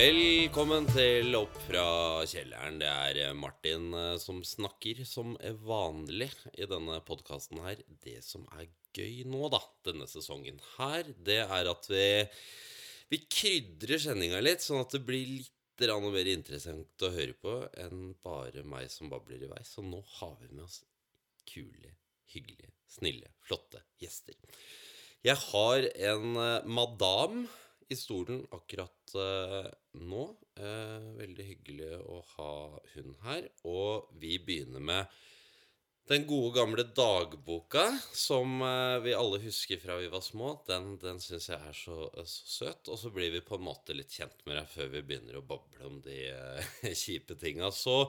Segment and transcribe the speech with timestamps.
[0.00, 1.82] Velkommen til Opp fra
[2.24, 2.78] kjelleren.
[2.80, 7.82] Det er eh, Martin eh, som snakker som er vanlig i denne podkasten her.
[8.00, 12.06] Det som er gøy nå, da, denne sesongen her, det er at vi,
[13.12, 18.14] vi krydrer sendinga litt, sånn at det blir litt mer interessant å høre på enn
[18.24, 19.62] bare meg som babler i vei.
[19.68, 20.80] Så nå har vi med oss
[21.44, 21.92] kule,
[22.32, 24.40] hyggelige, snille, flotte gjester.
[25.28, 27.42] Jeg har en madame madam
[27.90, 29.66] i stolen akkurat eh,
[29.98, 30.24] nå.
[30.60, 32.52] Eh, veldig hyggelig å ha
[32.94, 33.48] hun her.
[33.66, 35.20] Og vi begynner med
[36.10, 40.52] den gode, gamle dagboka som eh, vi alle husker fra vi var små.
[40.70, 42.92] Den, den syns jeg er så, så søt.
[42.92, 45.46] Og så blir vi på en måte litt kjent med deg før vi begynner å
[45.46, 46.22] bable om de
[47.02, 47.72] kjipe tinga.
[47.74, 48.04] Så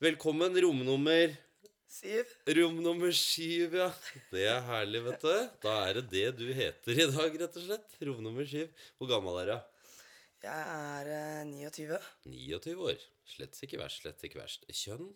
[0.00, 1.36] velkommen, romnummer
[1.96, 2.28] Siv?
[2.58, 3.86] Rom nummer syv, ja.
[4.32, 5.36] Det er herlig, vet du.
[5.64, 7.94] Da er det det du heter i dag, rett og slett.
[8.04, 8.68] Rom nummer syv.
[8.98, 9.56] Hvor gammel er du?
[10.44, 12.00] Jeg er eh, 29.
[12.28, 13.06] 29 år.
[13.26, 14.66] Slett ikke verst, slett ikke verst.
[14.76, 15.08] Kjønn?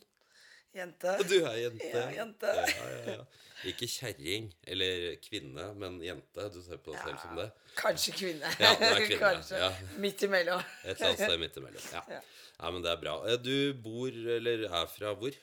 [0.75, 1.13] Jente.
[1.27, 1.91] Du er jente.
[1.91, 2.51] Ja, jente.
[2.57, 3.23] Ja, ja, ja.
[3.69, 6.47] Ikke kjerring eller kvinne, men jente.
[6.55, 7.49] Du ser på deg selv som det.
[7.79, 8.53] Kanskje kvinne.
[8.63, 9.61] Ja, du er kvinne, Kanskje.
[9.67, 9.71] ja.
[10.01, 10.63] Midt imellom.
[10.87, 11.89] Et eller annet sted midt imellom.
[11.93, 12.05] Ja.
[12.17, 12.23] Ja.
[12.67, 13.19] ja, men det er bra.
[13.29, 15.37] Eh, Du bor, eller er fra hvor?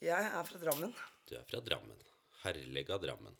[0.00, 0.92] Jeg er fra Drammen.
[1.28, 1.98] Du er fra Drammen.
[2.40, 3.34] Herlega Drammen.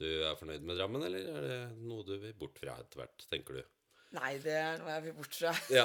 [0.00, 3.26] Du er fornøyd med Drammen, eller er det noe du vil bort fra etter hvert,
[3.28, 3.66] tenker du?
[4.16, 5.52] Nei, det er noe jeg vil bort fra.
[5.72, 5.84] Ja.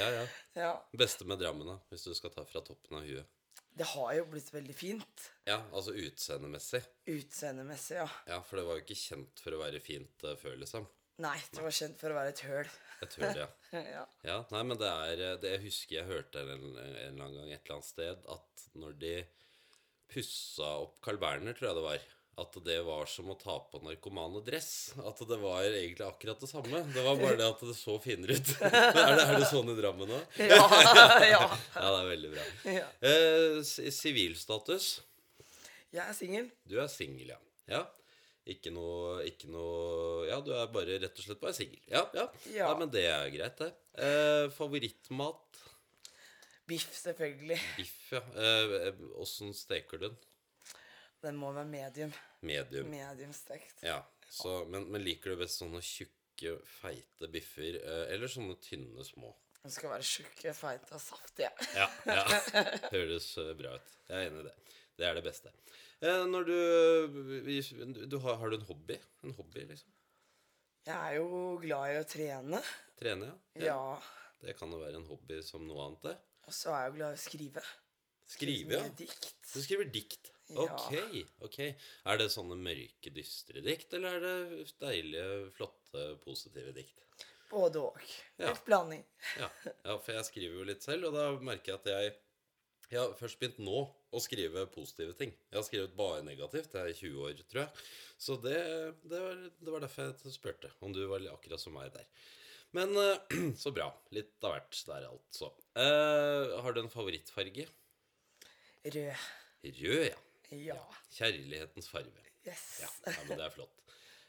[0.00, 0.22] ja, ja.
[0.56, 0.70] Ja.
[0.96, 3.28] Beste med Drammen, da, hvis du skal ta fra toppen av huet?
[3.76, 5.28] Det har jo blitt veldig fint.
[5.44, 6.80] Ja, altså utseendemessig.
[7.12, 8.08] Utseendemessig, ja.
[8.32, 10.88] Ja, for det var jo ikke kjent for å være fint uh, før, liksom.
[11.22, 12.68] Nei, det var kjent for å være et høl.
[13.04, 13.46] Et høl, ja.
[13.96, 14.02] ja.
[14.26, 17.38] Ja, nei, men det er eh, det Jeg husker jeg hørte en, en eller annen
[17.40, 19.14] gang et eller annet sted at når de
[20.12, 22.04] pussa opp Carl Berner, tror jeg det var
[22.44, 24.92] At det var som å ta på narkomane dress.
[25.00, 26.82] At det var egentlig akkurat det samme.
[26.92, 28.52] Det var bare det at det så finere ut.
[28.66, 28.76] Er,
[29.16, 30.36] det, er det sånn i Drammen òg?
[30.52, 30.60] Ja.
[31.24, 31.42] ja.
[31.48, 32.44] Ja, det er veldig bra.
[32.76, 32.88] ja.
[33.08, 33.60] Eh,
[33.96, 34.90] Sivilstatus?
[35.96, 36.50] Jeg er singel.
[36.68, 37.40] Du er singel, ja.
[37.72, 37.82] ja.
[38.46, 41.80] Ikke noe, ikke noe Ja, du er bare rett og slett bare singel.
[41.90, 42.28] Ja, ja.
[42.52, 42.68] Ja.
[42.68, 43.72] ja, men det er greit, det.
[43.98, 45.62] Eh, favorittmat?
[46.66, 47.58] Biff, selvfølgelig.
[47.78, 48.22] Biff, ja.
[48.38, 50.16] Eh, steker du den?
[51.22, 52.12] Den må være medium.
[52.46, 52.90] Medium.
[52.90, 53.82] Medium stekt.
[53.82, 59.06] Ja, så, men, men liker du best sånne tjukke, feite biffer, eh, eller sånne tynne,
[59.06, 59.32] små?
[59.62, 61.50] Den skal være tjukke, feite og saftige.
[61.74, 62.26] Ja, ja.
[62.94, 63.94] Høres eh, bra ut.
[64.06, 64.54] Jeg er enig i det.
[64.96, 65.50] Det er det beste.
[66.04, 66.58] Eh, når du,
[68.04, 68.98] du har, har du en hobby?
[69.24, 69.92] En hobby, liksom?
[70.86, 72.60] Jeg er jo glad i å trene.
[73.00, 73.72] Trene, ja?
[73.72, 73.80] Ja.
[74.44, 76.16] Det kan jo være en hobby som noe annet, det.
[76.46, 77.64] Og så er jeg jo glad i å skrive.
[78.26, 78.90] Skrive, ja.
[78.98, 79.32] Dikt.
[79.54, 80.30] Du skriver dikt.
[80.54, 80.92] Ok,
[81.42, 81.58] ok.
[82.06, 87.02] Er det sånne mørke, dystre dikt, eller er det deilige, flotte, positive dikt?
[87.50, 87.98] Både og.
[88.38, 88.52] Ja.
[88.52, 89.02] Litt blanding.
[89.40, 92.14] Ja, ja, for jeg skriver jo litt selv, og da merker jeg at jeg
[92.92, 93.80] Jeg har først begynt nå
[94.14, 95.32] å skrive positive ting.
[95.50, 96.74] Jeg har skrevet bare negativt.
[96.76, 97.86] Jeg er 20 år, tror jeg.
[98.22, 98.58] Så det,
[99.02, 102.06] det, var, det var derfor jeg spurte om du var akkurat som meg der.
[102.76, 103.88] Men eh, så bra.
[104.14, 105.50] Litt av hvert der, altså.
[105.82, 107.66] Eh, har du en favorittfarge?
[108.86, 109.26] Rød.
[109.66, 110.22] Rød, ja.
[110.54, 110.78] Ja.
[111.16, 112.22] Kjærlighetens farge.
[112.46, 112.66] Yes.
[112.84, 113.82] Ja, ja, men det er flott.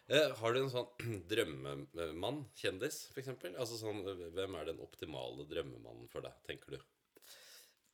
[0.09, 0.89] Eh, har du en sånn
[1.29, 3.35] drømmemann, kjendis, f.eks.?
[3.53, 4.01] Altså sånn,
[4.34, 6.85] hvem er den optimale drømmemannen for deg, tenker du?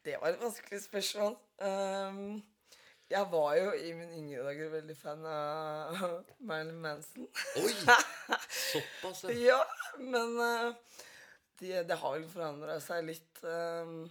[0.04, 1.38] Det var et vanskelig spørsmål.
[1.64, 2.44] Um,
[3.10, 6.02] jeg var jo i mine yngre dager veldig fan av
[6.50, 7.28] Marilyn Manson.
[7.62, 7.72] Oi!
[8.72, 9.38] Såpass, ja.
[9.38, 9.60] ja,
[10.00, 10.74] men uh,
[11.60, 13.44] det, det har vel forandra seg litt.
[13.48, 14.04] ehm.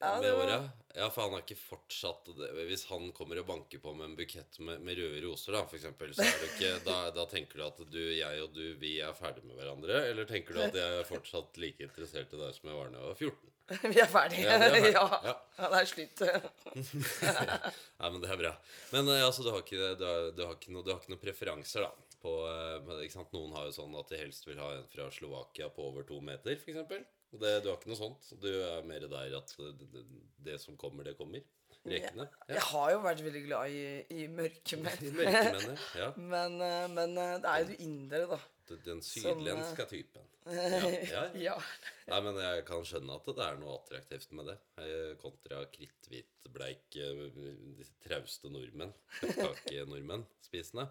[0.00, 0.68] Ja, Med det var-?
[0.94, 2.48] Ja, for han har ikke fortsatt det.
[2.66, 5.78] Hvis han kommer og banker på med en bukett med, med røde roser, da, for
[5.78, 8.96] eksempel, så er det ikke da, da tenker du at du, jeg og du, vi
[9.04, 10.00] er ferdige med hverandre?
[10.10, 13.04] Eller tenker du at jeg er fortsatt like interessert i deg som jeg var da
[13.04, 13.54] jeg var 14?
[13.94, 14.42] Vi er ferdige.
[14.48, 14.88] Ja, er.
[14.98, 15.34] Ja, Ja.
[15.60, 16.22] ja, det er slutt.
[18.00, 18.52] Nei, men det er bra.
[18.90, 21.14] Men eh, altså, du har ikke, du har, du har ikke, no, du har ikke
[21.14, 22.16] noen preferanser, da?
[22.20, 23.14] På, eh?
[23.30, 26.18] Noen har jo sånn at de helst vil ha en fra Slovakia på over to
[26.24, 26.82] meter, f.eks.
[27.30, 28.30] Det, du har ikke noe sånt?
[28.42, 30.04] Du er mer der at det,
[30.46, 31.42] det, som kommer, det kommer?
[31.86, 32.26] Rekene?
[32.50, 34.98] Jeg har jo vært veldig glad i, i mørke menn.
[35.04, 35.76] De mørke mennene.
[35.96, 36.08] Ja.
[36.34, 38.40] Men, eh, men eh, det er jo du indre, da.
[38.70, 40.26] Den- Den Som, sydlenske typen.
[40.50, 41.54] Ja, ja, ja.
[41.54, 41.54] Ja.
[42.10, 44.54] Nei, men jeg kan skjønne at det er noe attraktivt med det.
[44.82, 47.20] Eh, Kontra kritthvitbleik, eh,
[47.78, 48.92] de trauste nordmenn.
[49.20, 50.86] Pepperkakenordmenn spisende.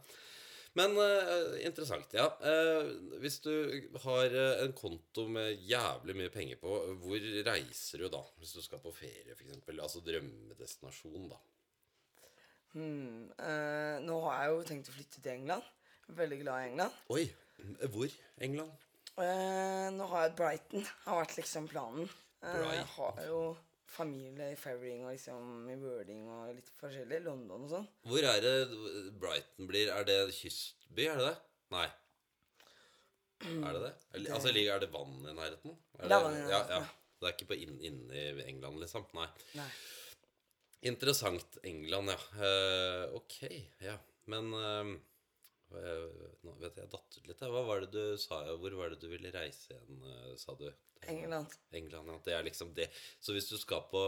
[0.77, 2.27] Men uh, interessant, ja.
[2.43, 3.53] Uh, hvis du
[4.03, 8.21] har uh, en konto med jævlig mye penger på, hvor reiser du da?
[8.41, 9.63] Hvis du skal på ferie, f.eks.
[9.73, 11.39] Altså drømmedestinasjon, da.
[12.69, 13.31] Hmm,
[14.05, 15.65] nå har jeg jo tenkt å flytte til England.
[16.19, 16.99] Veldig glad i England.
[17.15, 17.23] Oi!
[17.89, 18.13] Hvor?
[18.45, 18.85] England?
[19.17, 20.85] Nå har jeg Brighton.
[21.07, 22.05] Har vært liksom planen.
[22.43, 22.91] Brighton.
[22.93, 23.41] har jo
[23.89, 27.21] familie i Ferring og liksom i Wording og litt forskjellig.
[27.25, 27.87] London og sånn.
[28.09, 28.53] Hvor er det
[29.21, 29.91] Brighton blir?
[29.93, 31.35] Er det kystby, er det det?
[31.73, 31.87] Nei.
[33.49, 33.93] Er det det?
[34.13, 34.31] det.
[34.35, 35.77] altså, ligger- er det vann i nærheten?
[35.95, 36.95] Det er vann i nærheten, Ja, ja.
[37.19, 39.05] Det er ikke på inn, inne i England, liksom?
[39.13, 39.27] Nei.
[39.59, 39.69] Nei.
[40.87, 41.57] Interessant.
[41.67, 42.19] England, ja.
[42.39, 43.37] Uh, ok,
[43.83, 43.97] ja.
[44.31, 44.93] Men eh,
[45.69, 47.41] Nå vet jeg jeg datt ut litt.
[47.43, 48.39] Hva var det du sa?
[48.57, 49.99] Hvor var det du ville reise igjen,
[50.39, 50.69] sa du?
[51.07, 51.55] England.
[51.71, 52.19] England, ja.
[52.25, 52.89] Det er liksom det.
[53.19, 54.03] Så hvis du skal på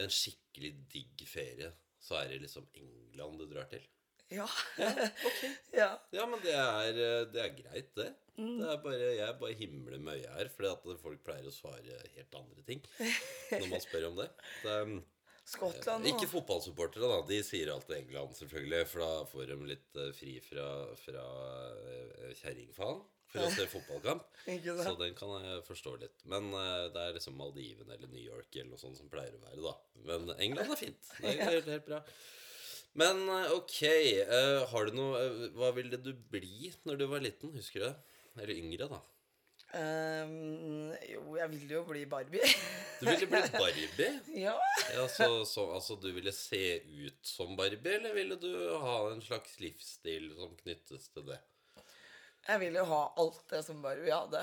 [0.00, 1.72] en skikkelig digg ferie,
[2.02, 3.84] så er det liksom England du drar til?
[4.32, 4.48] Ja.
[5.72, 5.90] ja.
[6.16, 8.10] Ja, men det er, eh, det er greit, det.
[8.36, 11.98] det er bare, jeg bare himler med øya her, fordi at folk pleier å svare
[12.16, 12.80] helt andre ting
[13.52, 14.30] når man spør om det.
[14.64, 14.94] det er,
[15.52, 17.22] Skottland ikke fotballsupporterne, fotballsupportere, da.
[17.28, 18.84] De sier alltid England, selvfølgelig.
[18.92, 20.68] For da får de litt eh, fri fra,
[21.02, 21.24] fra
[22.38, 23.02] kjerringfaen
[23.32, 24.26] for å se fotballkamp.
[24.84, 26.24] Så den kan jeg forstå litt.
[26.28, 29.42] Men uh, det er liksom Maldivene eller New York eller noe sånt som pleier å
[29.46, 29.74] være, da.
[30.10, 31.12] Men England er fint.
[31.18, 32.02] Det er helt, helt bra.
[32.98, 33.78] Men eh, ok,
[34.28, 35.20] uh, har du noe
[35.56, 37.54] Hva ville du bli når du var liten?
[37.56, 38.18] Husker du det?
[38.42, 39.00] Eller yngre, da.
[39.72, 42.44] Um, Jo, jeg ville jo bli Barbie.
[43.00, 44.10] Du ville bli Barbie?
[44.44, 44.52] ja.
[44.92, 48.52] Ja, så, så, altså du ville se ut som Barbie, eller ville du
[48.82, 51.40] ha en slags livsstil som knyttes til det?
[52.42, 54.40] Jeg vil jo ha alt det som Barbie hadde.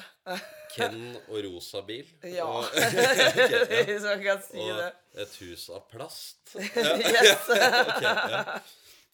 [0.71, 2.07] Ken og rosa bil?
[2.23, 2.45] Ja.
[2.47, 3.81] Og, ja.
[3.89, 4.91] Hvis man kan si og det.
[5.25, 6.53] et hus av plast?
[6.59, 7.49] Yes.
[7.49, 8.59] okay, ja.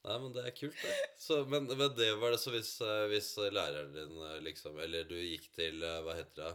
[0.06, 0.96] Nei, men det er kult, det.
[1.18, 5.08] Så, men, men det var det så hvis, eh, hvis læreren din eh, liksom Eller
[5.10, 6.52] du gikk til eh, Hva heter det?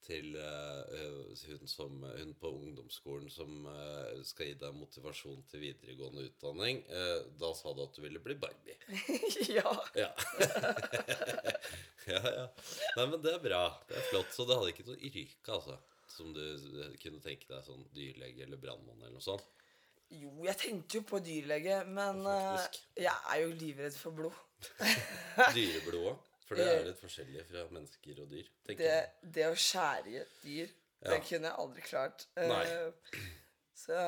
[0.00, 6.24] Til uh, hun, som, hun på ungdomsskolen som uh, skal gi deg motivasjon til videregående
[6.30, 6.80] utdanning.
[6.88, 8.78] Uh, da sa du at du ville bli Barbie.
[9.58, 9.74] ja.
[9.98, 10.08] Ja.
[12.14, 12.46] ja, ja.
[12.96, 13.62] Nei, men det er bra.
[13.90, 14.32] Det er flott.
[14.34, 15.76] Så du hadde ikke noe yrke, altså?
[16.10, 16.42] Som du
[17.02, 19.44] kunne tenke deg sånn dyrlege eller brannmann eller noe sånt?
[20.10, 22.24] Jo, jeg tenkte jo på dyrlege, men
[22.98, 24.34] jeg er jo livredd for blod.
[25.54, 26.29] Dyreblod òg?
[26.50, 28.46] For det er litt forskjellig fra mennesker og dyr.
[28.66, 31.12] Det, det å skjære i et dyr, Ja.
[31.12, 32.24] det kunne jeg aldri klart.
[32.34, 32.64] Eh, Nei.
[33.78, 34.00] Så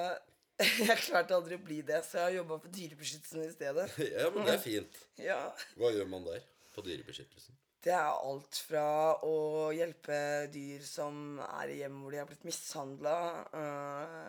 [0.89, 3.85] jeg klarte aldri å bli det, så jeg har jobba på Dyrebeskyttelsen i stedet.
[4.17, 4.99] Ja, men det er fint.
[5.31, 5.39] Ja.
[5.79, 6.43] Hva gjør man der?
[6.75, 7.61] På Dyrebeskyttelsen?
[7.83, 8.83] Det er alt fra
[9.27, 10.19] å hjelpe
[10.55, 13.15] dyr som er i hjem hvor de har blitt mishandla,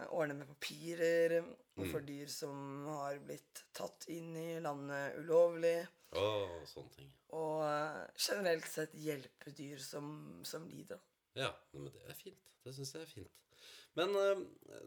[0.09, 1.35] ordne med papirer,
[1.77, 1.83] mm.
[1.91, 5.75] for dyr som har blitt tatt inn i landet ulovlig.
[6.19, 6.25] Å,
[6.69, 7.13] sånne ting.
[7.33, 10.05] Og eh, generelt sett hjelpe dyr som,
[10.45, 10.99] som lider.
[11.37, 12.51] Ja, men det er fint.
[12.63, 13.39] Det syns jeg er fint.
[13.97, 14.43] Men eh,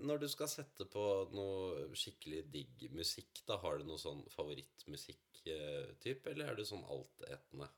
[0.06, 6.30] når du skal sette på noe skikkelig digg musikk, da har du noe sånn favorittmusikk-type,
[6.32, 7.68] eller er du sånn altetende?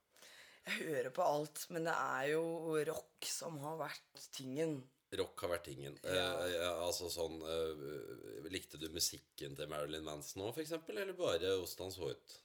[0.68, 2.44] Jeg hører på alt, men det er jo
[2.90, 4.82] rock som har vært tingen.
[5.16, 5.94] Rock har vært tingen.
[6.04, 6.26] Ja.
[6.44, 11.00] Eh, altså sånn eh, Likte du musikken til Marilyn Manson òg, eksempel?
[11.00, 12.38] Eller bare hvordan han så ut?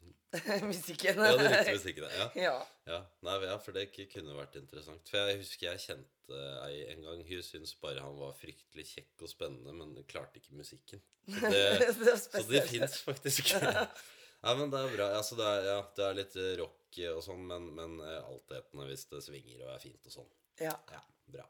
[0.66, 1.20] Musikken.
[1.20, 2.30] Ja, du likte musikken, ja.
[2.48, 2.56] ja.
[2.90, 5.12] Ja, nei, ja, for det kunne vært interessant.
[5.12, 7.22] For jeg husker jeg kjente ei en gang.
[7.28, 11.04] Hun syntes bare han var fryktelig kjekk og spennende, men klarte ikke musikken.
[11.28, 13.54] Så det, Det så det fins faktisk.
[14.44, 15.12] Nei, men det er bra.
[15.16, 19.06] Altså, det, er, ja, det er litt rock og sånn, men, men eh, altetende hvis
[19.12, 20.32] det svinger og er fint og sånn.
[20.60, 20.74] Ja.
[20.92, 21.00] Ja,
[21.32, 21.46] bra.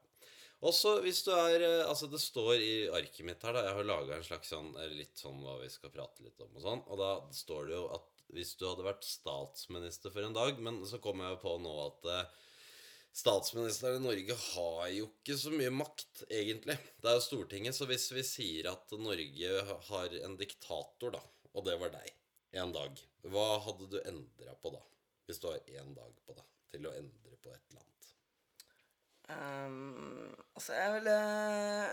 [0.64, 3.66] Også hvis du er eh, Altså, det står i arket mitt her, da.
[3.68, 6.56] Jeg har laga en slags sånn eh, Litt sånn hva vi skal prate litt om
[6.56, 6.84] og sånn.
[6.88, 10.80] Og da står det jo at hvis du hadde vært statsminister for en dag Men
[10.88, 12.24] så kommer jeg jo på nå at eh,
[13.14, 16.74] Statsministeren i Norge har jo ikke så mye makt, egentlig.
[16.98, 19.52] Det er jo Stortinget, så hvis vi sier at Norge
[19.86, 21.20] har en diktator, da,
[21.54, 22.10] og det var deg,
[22.58, 22.98] en dag,
[23.30, 24.82] hva hadde du endra på da?
[25.28, 27.93] Hvis du har én dag på deg til å endre på et eller annet.
[29.32, 31.14] Ehm, altså, jeg ville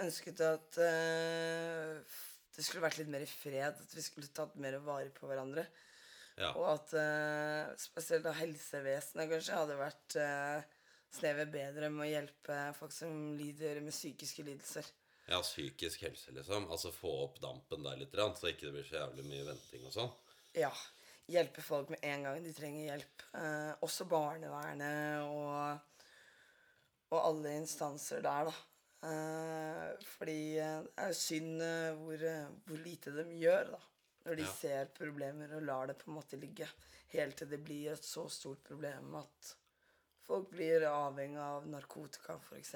[0.04, 2.18] ønsket at uh,
[2.56, 3.80] det skulle vært litt mer i fred.
[3.86, 5.66] At vi skulle tatt mer vare på hverandre.
[6.40, 6.54] Ja.
[6.56, 10.80] Og at uh, spesielt da helsevesenet kanskje hadde vært uh,
[11.12, 14.88] snevet bedre med å hjelpe folk som lider med psykiske lidelser.
[15.32, 16.68] Ja, psykisk helse, liksom.
[16.74, 19.96] Altså få opp dampen der litt, så ikke det blir så jævlig mye venting og
[19.96, 20.12] sånn.
[20.58, 20.74] Ja.
[21.32, 23.24] Hjelpe folk med en gang de trenger hjelp.
[23.32, 25.91] Uh, også barnevernet og,
[27.12, 28.54] og alle instanser der, da.
[29.02, 32.26] Eh, fordi eh, det er synd eh, hvor,
[32.68, 33.80] hvor lite de gjør, da.
[34.28, 34.52] Når de Ja.
[34.54, 36.68] ser problemer og lar det på en måte ligge.
[37.12, 39.56] Helt til det blir et så stort problem at
[40.28, 42.76] folk blir avhengig av narkotika, f.eks.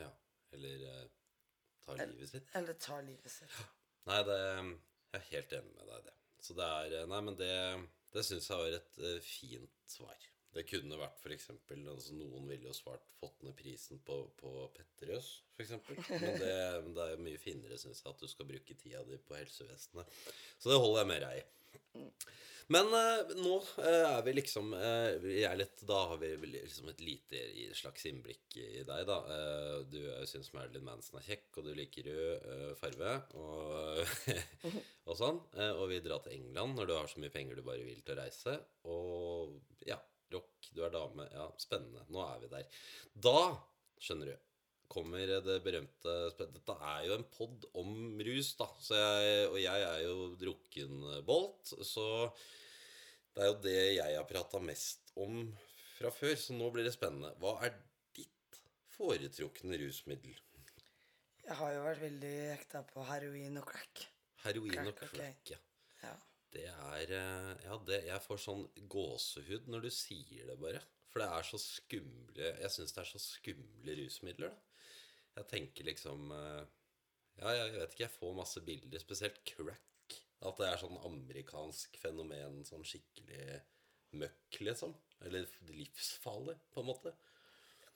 [0.00, 0.08] Ja.
[0.56, 1.04] Eller eh,
[1.84, 2.48] ta livet sitt.
[2.56, 3.58] Eller tar livet sitt.
[4.08, 4.38] Nei, det,
[5.12, 6.16] jeg er helt enig med deg i det.
[6.48, 7.52] Så det er Nei, men det,
[8.16, 10.26] det syns jeg var et fint svar.
[10.54, 11.50] Det kunne vært f.eks.
[11.76, 15.76] Altså noen ville jo svart fått ned prisen på, på Petterøes, f.eks.
[16.08, 16.52] Men det,
[16.96, 20.20] det er jo mye finere, syns jeg, at du skal bruke tida di på helsevesenet.
[20.58, 21.46] Så det holder jeg med deg i.
[22.68, 26.90] Men eh, nå eh, er vi liksom eh, vi er litt, Da har vi liksom
[26.92, 27.40] et lite
[27.76, 29.16] slags innblikk i deg, da.
[29.32, 34.02] Eh, du syns Marilyn Manson er kjekk, og du liker rød eh, farge og,
[35.08, 35.40] og sånn.
[35.56, 38.04] Eh, og vi drar til England når du har så mye penger du bare vil
[38.04, 38.58] til å reise.
[38.92, 39.56] Og
[39.88, 39.96] ja,
[40.34, 41.28] rock, du er dame.
[41.32, 42.04] Ja, spennende.
[42.12, 42.84] Nå er vi der.
[43.28, 43.40] Da,
[44.02, 44.36] skjønner du
[44.88, 47.90] kommer det berømte Dette er jo en pod om
[48.24, 48.68] rus, da.
[48.82, 52.06] Så jeg, og jeg er jo drukken bolt, så
[53.36, 55.44] det er jo det jeg har prata mest om
[55.98, 56.34] fra før.
[56.40, 57.34] Så nå blir det spennende.
[57.42, 57.76] Hva er
[58.16, 58.60] ditt
[58.96, 60.36] foretrukne rusmiddel?
[61.44, 64.08] Jeg har jo vært veldig hekta på heroin og crack.
[64.44, 65.18] Heroin og Crack, okay.
[65.18, 65.60] crack, ja.
[66.02, 66.14] Ja.
[66.54, 70.80] Det er eh, Ja, det, jeg får sånn gåsehud når du sier det, bare.
[71.08, 74.64] For det er så skumle Jeg syns det er så skumle rusmidler, da.
[75.38, 76.62] Jeg tenker liksom eh,
[77.40, 80.16] Ja, jeg vet ikke, jeg får masse bilder, spesielt crack.
[80.48, 83.60] At det er sånn amerikansk fenomen, sånn skikkelig
[84.18, 84.94] møkk, liksom.
[85.26, 87.12] Eller livsfarlig, på en måte.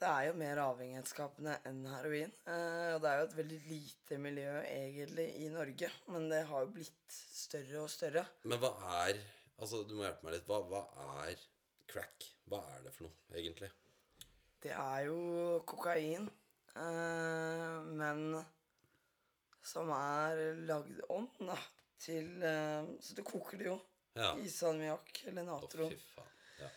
[0.02, 2.32] Det er jo mer avhengighetsskapende enn heroin.
[2.50, 6.64] Eh, og det er jo et veldig lite miljø egentlig i Norge, men det har
[6.64, 8.25] jo blitt større og større.
[8.50, 8.73] Men hva
[9.04, 9.21] er
[9.62, 10.49] Altså, du må hjelpe meg litt.
[10.49, 10.80] Hva, hva
[11.28, 11.38] er
[11.87, 12.25] crack?
[12.50, 13.68] Hva er det for noe, egentlig?
[14.64, 16.26] Det er jo kokain,
[16.75, 18.25] eh, men
[19.62, 21.54] som er lagd om da,
[22.02, 23.78] til eh, Så du koker det jo
[24.18, 24.32] Ja.
[24.42, 26.32] i salmiakk eller natron, faen.
[26.59, 26.73] Ja.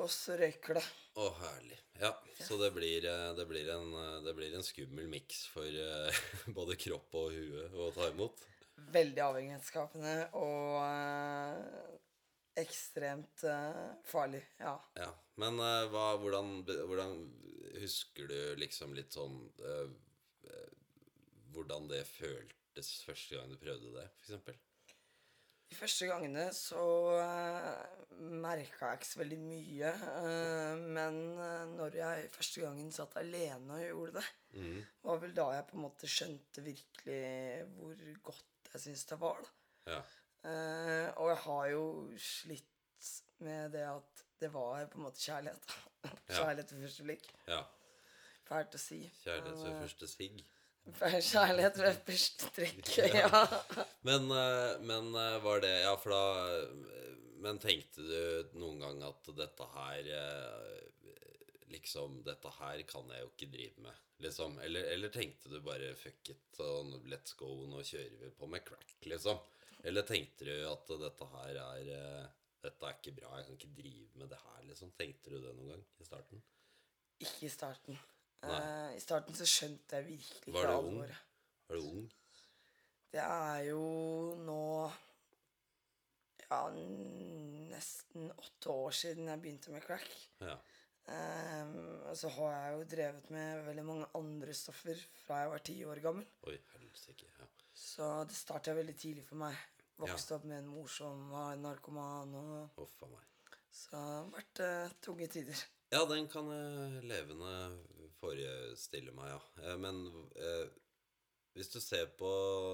[0.00, 0.86] og så røyker det.
[1.20, 1.76] Å, herlig.
[2.00, 5.66] Ja, så det blir, eh, det blir, en, eh, det blir en skummel miks for
[5.66, 6.22] eh,
[6.58, 8.42] både kropp og hue å ta imot.
[8.94, 10.82] Veldig avhengighetsskapende og
[12.58, 13.44] ekstremt
[14.06, 14.42] farlig.
[14.58, 14.74] Ja.
[14.98, 15.08] Ja,
[15.38, 17.14] Men hva, hvordan, hvordan
[17.78, 19.40] husker du liksom litt sånn
[21.54, 24.73] Hvordan det føltes første gang du prøvde det, f.eks.?
[25.74, 26.82] De første gangene så
[27.18, 28.02] uh,
[28.38, 29.88] merka jeg ikke så veldig mye.
[30.22, 34.76] Uh, men eh, når jeg første gangen satt alene og gjorde det, Mm.
[35.02, 39.40] var vel da jeg på en måte skjønte virkelig hvor godt jeg syns det var.
[39.42, 39.90] da.
[39.90, 39.96] Ja.
[40.44, 41.82] Uh, og jeg har jo
[42.22, 43.08] slitt
[43.42, 45.74] med det at det var på en måte kjærlighet.
[46.30, 47.26] Kjærlighet ved første blikk.
[47.50, 47.64] ja.
[48.46, 49.00] Fælt å si.
[49.24, 50.38] Kjærlighet ved første sigg.
[50.84, 53.28] Kjærlighet ved første trekk, ja.
[54.04, 56.24] Men, eh, men eh, var det Ja, for da
[57.40, 60.82] Men tenkte du noen gang at dette her eh,
[61.72, 64.60] Liksom, dette her kan jeg jo ikke drive med, liksom.
[64.62, 68.62] Eller, eller tenkte du bare fuck it, og let's go, nå kjører vi på med
[68.68, 69.40] crack, liksom?
[69.82, 71.90] Eller tenkte du at dette her er
[72.62, 74.94] Dette er ikke bra, jeg kan ikke drive med det her, liksom?
[75.00, 76.44] Tenkte du det noen gang i starten?
[77.26, 77.98] Ikke i starten.
[78.44, 81.24] Eh, I starten så skjønte jeg virkelig ikke alvoret.
[81.68, 82.06] Var du ung?
[83.14, 83.82] Det er jo
[84.42, 84.62] nå
[86.44, 86.60] ja,
[87.70, 90.08] nesten åtte år siden jeg begynte med crack.
[90.42, 90.56] Ja.
[91.04, 91.74] Um,
[92.08, 95.76] og så har jeg jo drevet med veldig mange andre stoffer fra jeg var ti
[95.84, 96.26] år gammel.
[96.48, 97.28] Oi, helsike.
[97.38, 97.48] Ja.
[97.76, 99.58] Så det starta veldig tidlig for meg.
[100.00, 102.32] Vokste opp med en mor som var narkoman.
[102.40, 103.18] Og, oh,
[103.70, 105.66] så det har vært uh, tunge tider.
[105.92, 107.52] Ja, den kan jeg levende
[108.24, 109.40] forestille meg, ja.
[109.62, 110.02] Eh, Men
[110.34, 110.66] eh,
[111.54, 112.28] hvis du ser på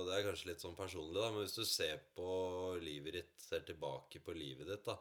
[0.09, 2.29] Det er kanskje litt sånn personlig, da, men hvis du ser på
[2.81, 4.97] livet ditt, ser tilbake på livet ditt, da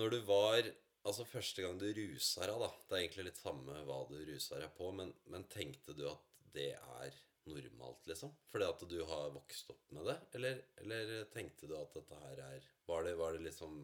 [0.00, 0.62] Når du var
[1.08, 4.58] Altså første gang du rusa deg, da Det er egentlig litt samme hva du rusa
[4.60, 6.24] deg på, men, men tenkte du at
[6.54, 7.14] det er
[7.48, 8.32] normalt, liksom?
[8.52, 10.16] Fordi at du har vokst opp med det?
[10.36, 13.78] Eller, eller tenkte du at dette her er Var det, var det liksom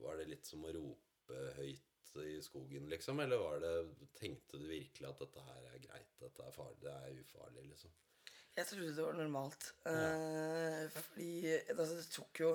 [0.00, 3.20] var det litt som å rope høyt i skogen, liksom?
[3.20, 3.74] Eller var det,
[4.18, 7.90] tenkte du virkelig at dette her er greit, dette er farlig, det er ufarlig, liksom?
[8.56, 9.68] Jeg trodde det var normalt.
[9.86, 11.30] Eh, fordi
[11.70, 12.50] altså, det tok jo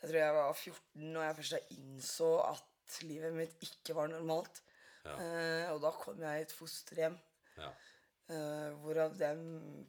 [0.00, 4.62] Jeg tror jeg var 14 når jeg først innså at livet mitt ikke var normalt.
[5.04, 5.16] Ja.
[5.18, 7.18] Eh, og da kom jeg i et fosterhjem.
[7.58, 7.68] Ja.
[8.30, 9.42] eh, hvorav dem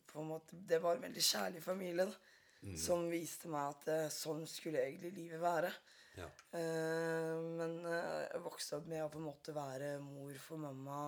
[0.09, 2.13] på en måte Det var en veldig kjærlig familie da,
[2.61, 2.75] Mm.
[2.77, 5.71] som viste meg at sånn skulle egentlig livet være.
[6.19, 6.27] Ja.
[6.51, 11.03] Uh, men eh, jeg vokste opp med å på en måte være mor for mamma.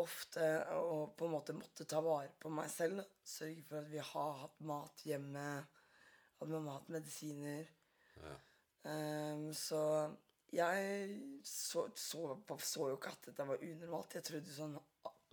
[0.00, 0.46] ofte.
[0.78, 3.02] Og på en måte måtte ta vare på meg selv.
[3.26, 5.46] Sørge for at vi har hatt mat hjemme.
[6.40, 7.70] At mamma har hatt medisiner.
[8.20, 8.34] Ja.
[8.80, 9.82] Um, så
[10.50, 14.16] jeg så, så, så jo ikke at dette var unormalt.
[14.18, 14.78] Jeg trodde sånn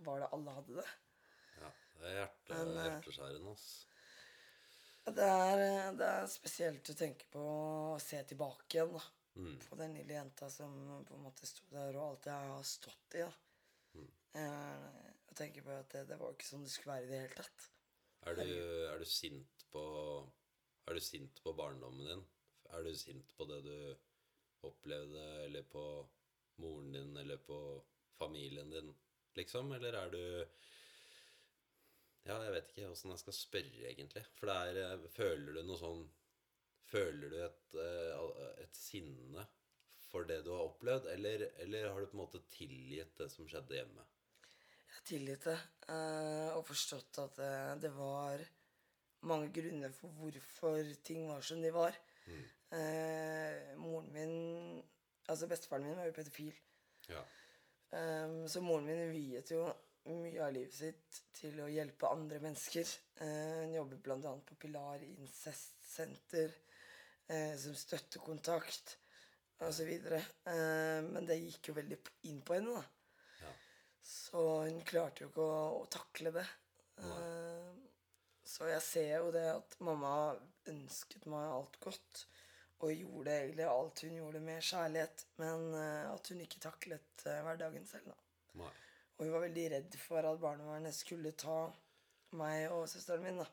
[0.06, 0.88] var det alle hadde det.
[1.98, 3.68] Det er hjerte, Men, eh, hjerteskjærende, ass.
[5.08, 7.44] Det er, eh, det er spesielt å tenke på
[7.94, 9.04] å se tilbake igjen da.
[9.38, 9.58] Mm.
[9.68, 10.72] på den lille jenta som
[11.06, 13.20] på en måte sto der, og alt jeg har stått i.
[13.22, 13.32] da.
[13.94, 14.08] Mm.
[14.40, 17.20] Eh, og tenke på at det, det var ikke sånn det skulle være i det
[17.22, 17.68] hele tatt.
[18.26, 18.50] Er du,
[18.90, 19.84] er du sint på
[20.88, 22.24] Er du sint på barndommen din?
[22.74, 25.84] Er du sint på det du opplevde, eller på
[26.64, 27.58] moren din, eller på
[28.18, 28.88] familien din,
[29.36, 29.70] liksom?
[29.76, 30.22] Eller er du
[32.28, 34.24] Ja, jeg vet ikke åssen jeg skal spørre, egentlig.
[34.36, 36.02] For det er eh, Føler du noe sånn
[36.88, 39.46] Føler du et, eh, et sinne
[40.08, 43.44] for det du har opplevd, eller, eller har du på en måte tilgitt det som
[43.44, 44.06] skjedde hjemme?
[44.40, 45.56] Jeg har tilgitt det
[45.92, 47.42] eh, og forstått at
[47.82, 48.40] det var
[49.28, 51.98] mange grunner for hvorfor ting var som de var.
[52.28, 52.46] Mm.
[53.80, 54.32] moren min
[55.28, 56.56] Altså bestefaren min var jo pedofil.
[57.12, 57.20] Ja.
[57.92, 59.66] Um, så moren min viet jo
[60.16, 62.88] mye av livet sitt til å hjelpe andre mennesker.
[63.24, 64.32] Eh, hun jobber bl.a.
[64.46, 66.54] på Pilar incestsenter
[67.26, 68.94] eh, som støttekontakt
[69.66, 69.90] osv.
[69.90, 71.98] Eh, men det gikk jo veldig
[72.30, 73.44] inn på henne, da.
[73.44, 73.52] Ja.
[74.12, 76.46] Så hun klarte jo ikke å, å takle det.
[76.98, 77.26] Nei.
[78.42, 80.32] så jeg ser jo det at mamma
[80.66, 82.24] ønsket meg alt godt.
[82.82, 85.24] Og gjorde egentlig alt hun gjorde med kjærlighet.
[85.38, 88.18] Men at hun ikke taklet hverdagen selv, da.
[88.64, 88.74] Nei.
[89.18, 91.60] Og hun var veldig redd for at barnevernet skulle ta
[92.38, 93.40] meg og søsteren min.
[93.42, 93.46] da.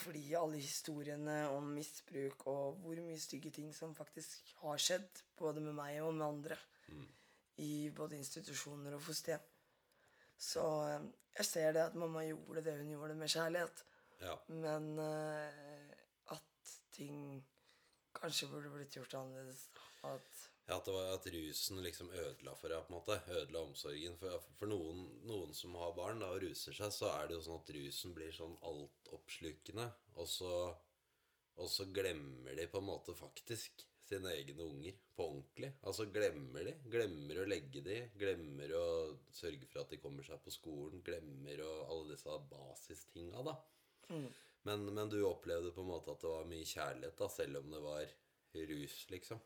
[0.00, 5.62] Fordi alle historiene om misbruk og hvor mye stygge ting som faktisk har skjedd, både
[5.62, 6.56] med meg og med andre,
[7.62, 9.44] i både institusjoner og fosterhjem.
[10.36, 11.04] Så eh,
[11.38, 13.84] jeg ser det at mamma gjorde det hun gjorde med kjærlighet.
[14.20, 14.34] Ja.
[14.48, 17.44] Men uh, at ting
[18.14, 19.68] kanskje burde blitt gjort annerledes.
[20.02, 23.18] At at, det var, at rusen liksom ødela for deg, på en måte.
[23.28, 24.16] Ødela omsorgen.
[24.20, 27.44] For, for noen, noen som har barn da, og ruser seg, så er det jo
[27.44, 29.88] sånn at rusen blir sånn altoppslukende.
[30.16, 30.52] Og så,
[31.60, 35.70] og så glemmer de på en måte faktisk sine egne unger på ordentlig.
[35.88, 36.74] Altså glemmer de.
[36.92, 38.00] Glemmer å legge de.
[38.20, 38.86] Glemmer å
[39.32, 41.04] sørge for at de kommer seg på skolen.
[41.04, 43.56] Glemmer å, alle disse basistinga, da.
[44.64, 47.72] Men, men du opplevde på en måte at det var mye kjærlighet, da, selv om
[47.72, 48.14] det var
[48.70, 49.40] rus, liksom.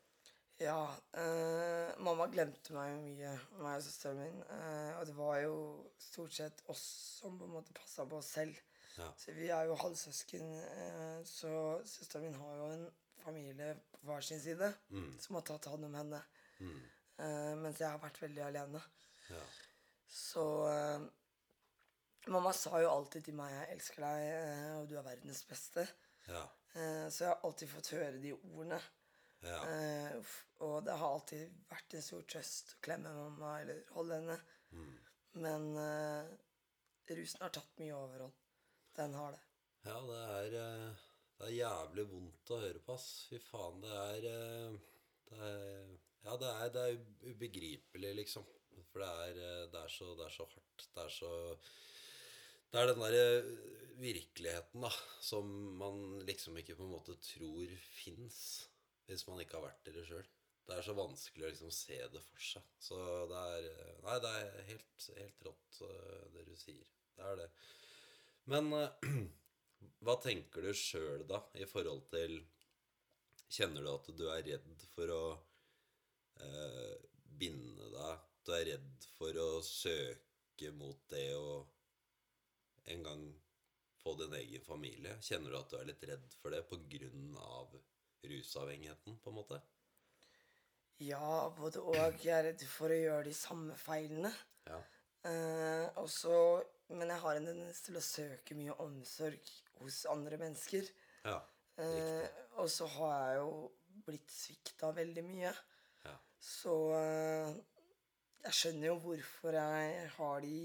[0.59, 4.41] Ja, eh, mamma glemte meg jo mye, meg og søsteren min.
[4.57, 5.59] Eh, og det var jo
[6.03, 6.83] stort sett oss
[7.21, 8.59] som på en måte passa på oss selv.
[8.97, 9.07] Ja.
[9.15, 11.53] Så vi er jo halvsøsken, eh, så
[11.87, 12.89] søsteren min har jo en
[13.23, 14.73] familie på hver sin side
[15.23, 16.23] som har tatt hånd om henne.
[17.19, 18.83] Eh, mens jeg har vært veldig alene.
[19.31, 19.45] Ja.
[20.11, 21.07] Så eh,
[22.35, 25.87] mamma sa jo alltid til meg 'jeg elsker deg, eh, og du er verdens beste'.
[26.29, 26.45] Ja.
[26.75, 28.81] Eh, så jeg har alltid fått høre de ordene.
[29.47, 29.59] Ja.
[29.71, 30.35] Eh,
[30.67, 34.39] og det har alltid vært en stor trøst å klemme mamma eller holde henne.
[35.39, 36.33] Men eh,
[37.15, 38.35] rusen har tatt mye overhånd.
[38.99, 39.43] Den har det.
[39.87, 41.07] Ja, det er, eh,
[41.39, 43.09] det er jævlig vondt å høre på, ass.
[43.31, 44.79] Fy faen, det er eh,
[45.31, 45.97] Det er
[46.27, 46.97] Ja, det er, det er
[47.31, 48.47] ubegripelig, liksom.
[48.91, 50.89] For det er, det er, så, det er så hardt.
[50.95, 51.31] Det er så
[52.73, 53.29] Det er den derre
[53.99, 54.91] virkeligheten, da,
[55.25, 55.47] som
[55.79, 58.41] man liksom ikke på en måte tror fins,
[59.09, 60.29] hvis man ikke har vært i det sjøl.
[60.69, 62.65] Det er så vanskelig å liksom se det for seg.
[62.85, 62.97] Så
[63.31, 66.91] det er eh, Nei, det er helt, helt rått, eh, det du sier.
[67.17, 67.49] Det er det.
[68.53, 69.09] Men eh,
[70.05, 72.41] hva tenker du sjøl, da, i forhold til
[73.49, 75.23] Kjenner du at du er redd for å
[76.45, 76.97] eh,
[77.41, 78.27] binde deg?
[78.45, 81.63] Du er redd for å søke mot det å
[82.93, 83.23] en gang
[84.03, 85.17] få din egen familie?
[85.25, 87.73] Kjenner du at du er litt redd for det på grunn av
[88.25, 89.61] rusavhengigheten, på en måte?
[90.99, 91.97] Ja, både og.
[92.25, 94.33] Jeg er redd for å gjøre de samme feilene.
[94.67, 94.81] Ja.
[95.29, 96.33] Eh, også,
[96.95, 99.53] men jeg har en tendens til å søke mye omsorg
[99.83, 100.91] hos andre mennesker.
[101.25, 101.39] Ja.
[101.79, 102.27] Eh,
[102.59, 103.51] og så har jeg jo
[104.09, 105.53] blitt svikta veldig mye.
[106.07, 106.17] Ja.
[106.43, 107.53] Så eh,
[108.49, 110.59] jeg skjønner jo hvorfor jeg har de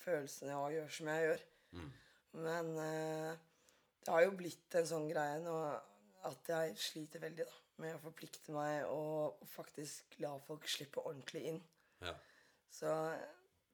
[0.00, 1.44] følelsene jeg har, og gjør som jeg gjør.
[2.46, 3.44] Men eh,
[4.04, 5.56] det har jo blitt en sånn greie nå
[6.26, 11.46] at jeg sliter veldig da, med å forplikte meg og, faktisk la folk slippe ordentlig
[11.52, 11.60] inn.
[12.04, 12.14] ja.
[12.76, 12.92] Så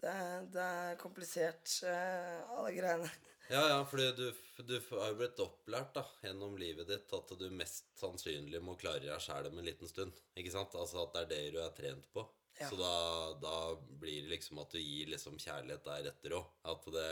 [0.03, 0.13] det,
[0.55, 3.09] det er komplisert, eh, alle greiene.
[3.53, 4.27] Ja, ja, fordi du,
[4.65, 9.03] du har jo blitt opplært da, gjennom livet ditt at du mest sannsynlig må klare
[9.05, 10.23] deg sjæl om en liten stund.
[10.39, 10.77] Ikke sant?
[10.79, 12.25] Altså at det er det du er trent på.
[12.59, 12.69] Ja.
[12.71, 12.95] Så da,
[13.43, 13.57] da
[14.01, 16.49] blir det liksom at du gir liksom kjærlighet deretter òg.
[16.73, 17.11] At det,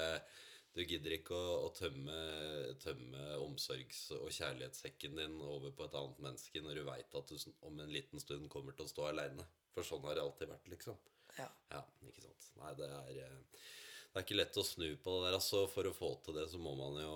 [0.75, 2.17] du gidder ikke å, å tømme,
[2.83, 7.53] tømme omsorgs- og kjærlighetssekken din over på et annet menneske når du veit at du
[7.67, 9.47] om en liten stund kommer til å stå aleine.
[9.75, 10.97] For sånn har det alltid vært, liksom.
[11.39, 11.49] Ja.
[11.73, 12.49] Ja, ikke sant.
[12.61, 13.67] Nei, det er eh,
[14.11, 15.65] Det er ikke lett å snu på det der, altså.
[15.71, 17.13] For å få til det, så må man jo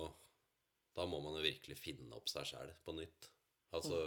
[0.95, 3.25] da må man jo virkelig finne opp seg sjæl på nytt.
[3.75, 3.97] Altså,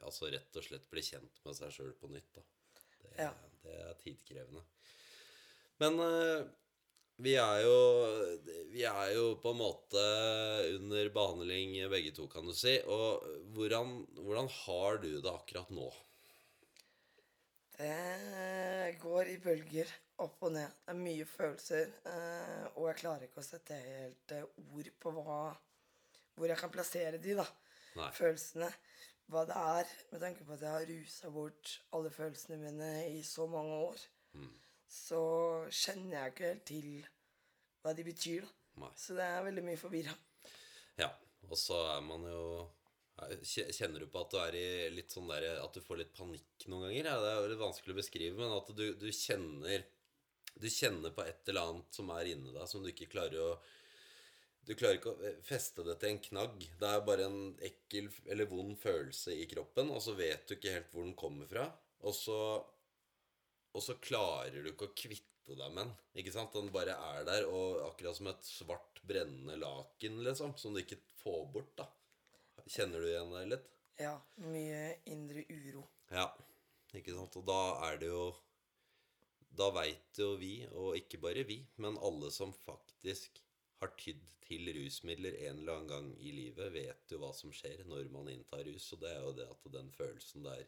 [0.00, 2.30] altså rett og slett bli kjent med seg sjøl på nytt.
[2.38, 2.44] da.
[3.02, 3.32] Det, Ja.
[3.64, 4.62] det er tidkrevende.
[5.82, 6.46] Men eh,
[7.20, 7.76] vi er jo
[8.72, 10.02] Vi er jo på en måte
[10.78, 12.78] under behandling begge to, kan du si.
[12.88, 15.90] Og hvordan, hvordan har du det akkurat nå?
[17.76, 19.90] Det går i bølger
[20.22, 20.72] opp og ned.
[20.84, 21.92] Det er mye følelser.
[22.06, 25.38] eh, og jeg klarer ikke å sette helt eh, ord på hva,
[26.36, 27.46] hvor jeg kan plassere de, da.
[27.98, 28.10] Nei.
[28.16, 28.70] Følelsene.
[29.32, 29.94] Hva det er.
[30.12, 34.04] Med tanke på at jeg har rusa bort alle følelsene mine i så mange år.
[34.92, 35.22] Så
[35.72, 36.90] kjenner jeg ikke helt til
[37.82, 38.58] hva de betyr, da.
[38.82, 38.92] Nei.
[38.96, 40.14] Så det er veldig mye forvirra.
[41.00, 41.08] Ja,
[41.48, 42.44] og så er man jo
[43.22, 46.64] Kjenner du på at du er i litt sånn der At du får litt panikk
[46.66, 47.10] noen ganger?
[47.12, 49.84] Ja, det er jo litt vanskelig å beskrive, men at du, du kjenner
[50.56, 53.50] Du kjenner på et eller annet som er inni deg, som du ikke klarer å
[54.66, 56.66] Du klarer ikke å feste det til en knagg.
[56.80, 60.76] Det er bare en ekkel eller vond følelse i kroppen, og så vet du ikke
[60.76, 61.68] helt hvor den kommer fra.
[62.06, 62.38] Og så,
[63.72, 65.92] og så klarer du ikke å kvitte deg med den.
[66.20, 66.54] Ikke sant?
[66.54, 71.00] Den bare er der, og akkurat som et svart, brennende laken, liksom, som du ikke
[71.22, 71.74] får bort.
[71.80, 71.88] da
[72.70, 73.68] Kjenner du igjen det litt?
[74.00, 75.82] Ja, mye indre uro.
[76.12, 76.28] Ja,
[76.94, 77.36] ikke sant?
[77.40, 78.24] Og da er det jo
[79.52, 83.42] Da veit jo vi, og ikke bare vi, men alle som faktisk
[83.82, 87.82] har tydd til rusmidler en eller annen gang i livet, vet jo hva som skjer
[87.84, 90.64] når man inntar rus, og det er jo det at den følelsen der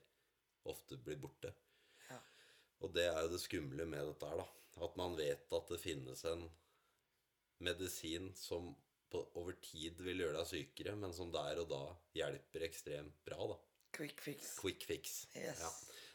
[0.68, 1.54] ofte blir borte.
[2.82, 4.48] Og det er jo det skumle med dette her, da.
[4.84, 6.48] At man vet at det finnes en
[7.62, 8.72] medisin som
[9.12, 11.84] på, over tid vil gjøre deg sykere, men som der og da
[12.18, 13.60] hjelper ekstremt bra, da.
[13.94, 14.56] Quick fix.
[14.58, 15.16] Quick fix.
[15.38, 15.62] Yes.
[15.62, 15.70] Ja.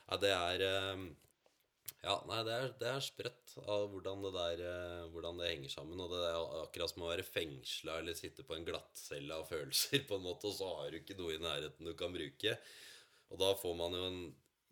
[0.09, 1.03] ja, det er eh,
[1.99, 5.71] Ja, nei, det er, det er sprøtt av hvordan det der eh, Hvordan det henger
[5.71, 6.03] sammen.
[6.03, 10.03] Og det er akkurat som å være fengsla eller sitte på en glattcelle av følelser,
[10.09, 12.57] på en måte, og så har du ikke noe i nærheten du kan bruke.
[13.29, 14.21] Og da får man jo en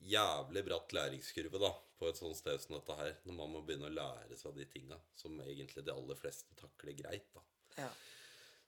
[0.04, 3.16] jævlig bratt læringskurve da på et sånt sted som dette her.
[3.26, 6.98] Når man må begynne å lære seg de tinga som egentlig de aller fleste takler
[6.98, 7.28] greit.
[7.34, 7.44] da
[7.84, 7.90] Ja.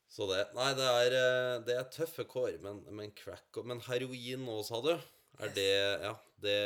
[0.08, 3.80] så det Nei, det er, eh, det er tøffe kår, men, men crack og Men
[3.80, 4.94] heroin nå, sa du?
[5.40, 6.58] Er det Ja, det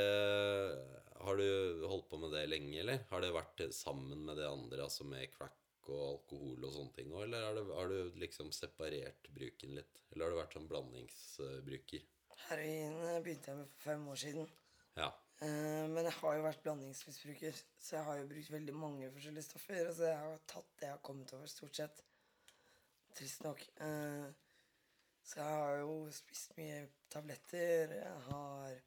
[1.24, 3.04] Har du holdt på med det lenge, eller?
[3.10, 5.56] Har det vært sammen med det andre, altså med crack
[5.88, 10.00] og alkohol og sånne ting òg, eller har du, har du liksom separert bruken litt?
[10.12, 12.04] Eller har du vært sånn blandingsbruker?
[12.48, 14.48] Heroin eh, begynte jeg med for fem år siden.
[14.96, 15.10] Ja.
[15.40, 19.48] Eh, men jeg har jo vært blandingsmisbruker, så jeg har jo brukt veldig mange forskjellige
[19.48, 19.86] stoffer.
[19.86, 22.04] Altså jeg har tatt det jeg har kommet over, stort sett.
[23.14, 23.64] Trist nok.
[23.86, 24.28] Eh,
[25.24, 27.96] så jeg har jo spist mye tabletter.
[27.96, 28.78] Jeg har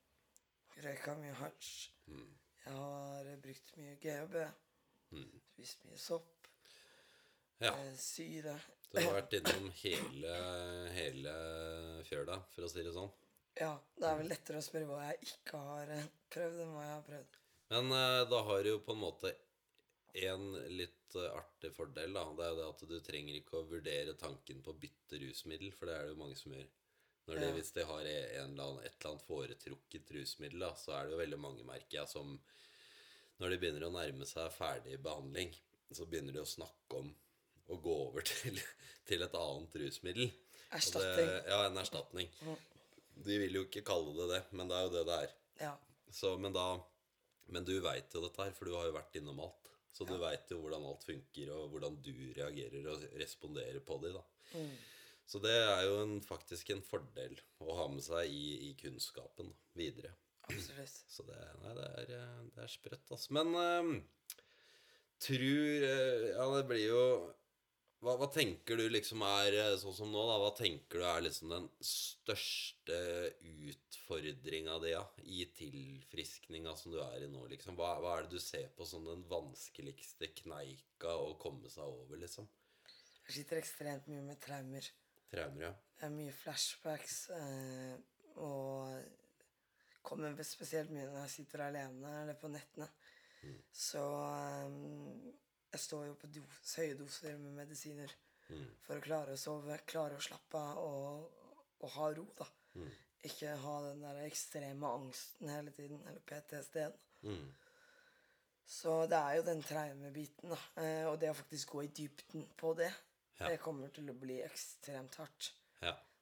[0.85, 1.73] røyka mye hasj.
[2.07, 4.41] Jeg har brukt mye GHB.
[5.51, 6.33] Spist mye sopp.
[7.59, 7.73] ja.
[7.97, 8.59] syre.
[8.91, 10.35] Du har vært innom hele,
[10.95, 11.33] hele
[12.07, 13.09] fjøla, for å si det sånn.
[13.57, 16.85] Ja, det er vel lettere å spørre hva jeg ikke har eh, prøvd, enn hva
[16.85, 17.37] jeg har prøvd.
[17.73, 19.33] Men eh, da har du jo på en måte
[20.27, 22.25] en litt eh, artig fordel, da.
[22.37, 25.73] Det er jo det at du trenger ikke å vurdere tanken på å bytte rusmiddel,
[25.75, 26.69] for det er det jo mange som gjør.
[27.27, 27.55] Når de, Ja.
[27.57, 31.39] Hvis de har en et eller annet foretrukket rusmiddel, da, så er det jo veldig
[31.43, 32.37] mange, merker jeg, som
[33.37, 35.51] Når de begynner å nærme seg ferdig behandling,
[35.93, 37.11] så begynner de å snakke om
[37.69, 38.57] å gå over til,
[39.05, 40.31] til et annet rusmiddel.
[40.73, 41.27] Erstatning.
[41.29, 42.31] Det, ja, en erstatning.
[43.25, 45.33] De vil jo ikke kalle det det, men det er jo det det er.
[45.63, 45.73] Ja.
[46.13, 46.67] Så, men da
[47.47, 49.69] Men du veit jo dette her, for du har jo vært innom alt.
[49.95, 54.11] Så du veit jo hvordan alt funker, og hvordan du reagerer og responderer på det.
[54.17, 54.23] da.
[55.27, 59.49] Så det er jo en, faktisk en fordel å ha med seg i, i kunnskapen
[59.51, 60.11] da, videre.
[60.47, 60.99] Absolutt.
[61.11, 63.33] Så det, nei, det, er, eh, det er sprøtt, altså.
[63.35, 63.89] Men eh,
[65.23, 67.01] tror eh, Ja, det blir jo
[68.03, 70.35] hva, hva tenker du liksom er eh, sånn som nå, da?
[70.41, 72.99] Hva tenker du er liksom den største
[73.41, 77.77] utfordringa di ja, i tilfriskninga som du er i nå, liksom?
[77.79, 82.21] Hva, hva er det du ser på som den vanskeligste kneika å komme seg over,
[82.21, 82.45] liksom?
[83.27, 84.91] Jeg sliter ekstremt mye med traumer.
[85.33, 85.73] Traumer, ja.
[85.97, 87.17] Det er mye flashbacks.
[87.33, 87.97] Eh,
[88.45, 88.93] og
[90.05, 92.87] kommer spesielt mye når jeg sitter alene eller på nettene.
[93.73, 95.33] Så eh,
[95.71, 98.13] jeg står jo på dos, høye doser med medisiner
[98.85, 101.31] for å klare å sove, klare å slappe av og,
[101.83, 102.25] og ha ro.
[102.37, 102.47] da.
[103.27, 106.93] Ikke ha den der ekstreme angsten hele tiden, eller PTSD-en.
[107.27, 107.49] Mm.
[108.67, 110.59] Så det er jo den traumebiten, da.
[110.83, 112.91] Eh, og det å faktisk gå i dybden på det,
[113.39, 113.49] Ja.
[113.49, 115.51] det kommer til å bli ekstremt hardt.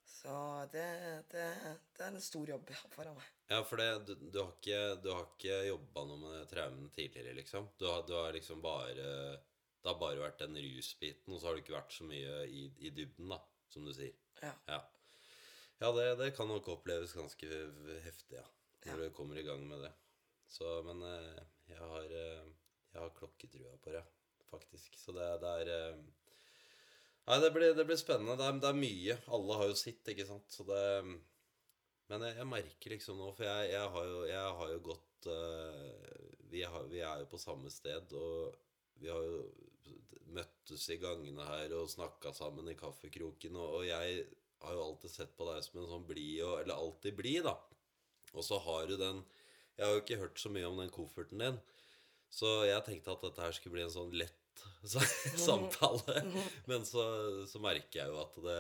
[0.06, 0.12] Ja.
[0.12, 0.36] Så
[0.72, 0.86] det,
[1.32, 1.46] det,
[1.98, 3.32] det er en stor jobb foran meg.
[3.52, 7.36] Ja, for det, du, du har ikke, du har ikke jobba noe med traumene tidligere,
[7.38, 7.68] liksom?
[7.78, 11.58] Du har, du har liksom bare Det har bare vært den rusbiten, og så har
[11.58, 13.38] du ikke vært så mye i, i dybden, da.
[13.70, 14.16] som du sier.
[14.42, 14.54] Ja.
[14.72, 14.80] Ja,
[15.84, 17.62] ja det, det kan nok oppleves ganske
[18.06, 18.48] heftig, ja.
[18.86, 19.94] Når du kommer i gang med det.
[20.50, 22.50] Så, men eh, jeg har, eh,
[22.94, 24.04] jeg har klokketrua på det,
[24.50, 24.98] faktisk.
[24.98, 26.04] Så det, det er eh,
[27.26, 28.38] Nei, det blir, det blir spennende.
[28.38, 29.18] Det er, det er mye.
[29.34, 30.46] Alle har jo sitt, ikke sant.
[30.54, 30.82] Så det
[32.06, 35.30] Men jeg, jeg merker liksom nå, for jeg, jeg, har, jo, jeg har jo gått
[35.34, 38.54] uh, vi, har, vi er jo på samme sted, og
[39.02, 39.40] vi har jo
[40.36, 44.26] møttes i gangene her og snakka sammen i kaffekroken, og, og jeg
[44.64, 47.58] har jo alltid sett på deg som en sånn blid Eller alltid blid, da.
[48.34, 49.24] Og så har du den
[49.76, 51.60] Jeg har jo ikke hørt så mye om den kofferten din,
[52.32, 54.45] så jeg tenkte at dette her skulle bli en sånn lett
[54.86, 56.22] samtale.
[56.70, 57.04] Men så,
[57.50, 58.60] så merker jeg jo at det,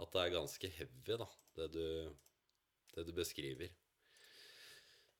[0.00, 1.86] at det er ganske heavy, da, det du,
[2.96, 3.70] det du beskriver.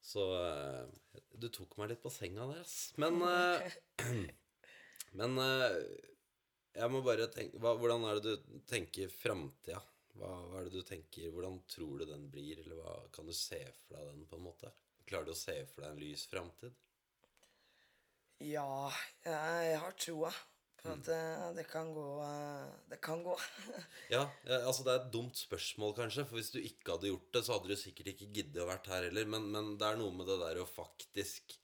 [0.01, 0.85] Så eh,
[1.37, 2.93] du tok meg litt på senga der, ass.
[3.01, 3.77] Men, eh,
[5.21, 5.79] men eh,
[6.81, 9.81] jeg må bare tenke hva, Hvordan er det du tenker framtida?
[10.17, 13.35] Hva, hva er det du tenker Hvordan tror du den blir, eller hva kan du
[13.37, 14.73] se for deg den, på en måte?
[15.07, 16.77] Klarer du å se for deg en lys framtid?
[18.41, 18.89] Ja,
[19.27, 20.31] jeg har troa
[20.81, 21.57] på at mm.
[21.59, 23.35] det kan gå eh, Det kan gå.
[24.15, 26.25] Ja, eh, altså det er et dumt spørsmål, kanskje.
[26.29, 28.89] For hvis du ikke hadde gjort det, så hadde du sikkert ikke giddet å vært
[28.93, 29.29] her heller.
[29.29, 31.57] Men, men det er noe med det der å faktisk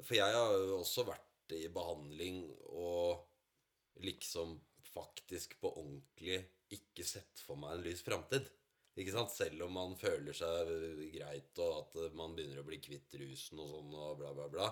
[0.00, 4.56] For jeg har jo også vært i behandling og liksom
[4.94, 6.40] faktisk på ordentlig
[6.74, 8.48] ikke sett for meg en lys framtid.
[8.96, 9.32] Ikke sant?
[9.34, 10.70] Selv om man føler seg
[11.12, 14.68] greit, og at man begynner å bli kvitt rusen og sånn, og bla, bla, bla.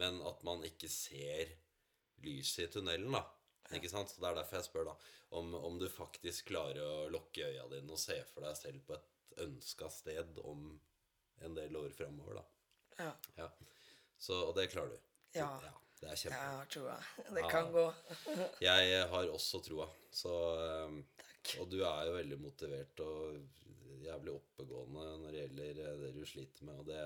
[0.00, 1.52] Men at man ikke ser
[2.24, 3.22] lyset i tunnelen, da.
[3.76, 4.10] Ikke sant?
[4.12, 4.96] Så Det er derfor jeg spør, da.
[5.36, 8.94] Om, om du faktisk klarer å lukke øya dine og se for deg selv på
[8.94, 10.68] et ønska sted om
[11.44, 12.44] en del år framover, da.
[13.00, 13.10] Ja,
[13.42, 13.48] Ja.
[14.18, 15.00] Så, og det klarer du.
[15.34, 15.72] Så, Ja.
[15.96, 16.38] Det er kjempe.
[16.38, 16.94] har troa.
[17.34, 17.48] Det Ja.
[17.50, 17.84] kan gå.
[18.60, 19.86] Jeg har også troa.
[20.12, 20.32] Så
[20.86, 20.98] um,
[21.60, 23.38] Og du er jo veldig motivert og
[24.04, 27.00] jævlig oppegående når det gjelder eh, det du sliter med, og det,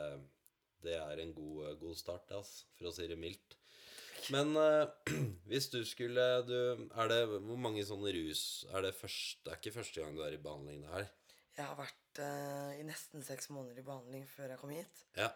[0.85, 3.57] det er en god, eh, god start, altså, for å si det mildt.
[4.31, 4.85] Men uh,
[5.51, 6.57] hvis du skulle du,
[6.93, 10.21] Er det Hvor mange sånne rus Er det første Det er ikke første gang du
[10.27, 11.07] er i behandling, det her?
[11.57, 15.01] Jeg har vært uh, i nesten seks måneder i behandling før jeg kom hit.
[15.17, 15.31] Ja.